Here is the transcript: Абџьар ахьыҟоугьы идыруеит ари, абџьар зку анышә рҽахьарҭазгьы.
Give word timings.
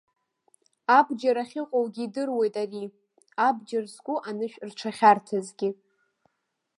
Абџьар 0.97 1.37
ахьыҟоугьы 1.43 2.03
идыруеит 2.05 2.55
ари, 2.63 2.85
абџьар 3.47 3.85
зку 3.93 4.15
анышә 4.29 4.57
рҽахьарҭазгьы. 4.67 5.69